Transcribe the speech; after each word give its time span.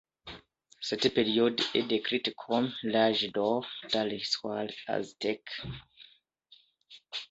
Cette 0.79 1.13
période 1.13 1.61
est 1.75 1.83
décrite 1.83 2.33
comme 2.35 2.73
l'âge 2.81 3.31
d'or 3.31 3.67
dans 3.93 4.03
l'histoire 4.03 4.65
aztèque. 4.87 5.51